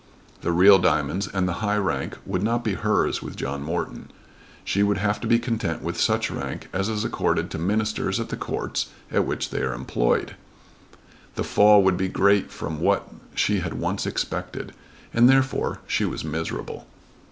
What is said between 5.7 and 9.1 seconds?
with such rank as is accorded to Ministers at the Courts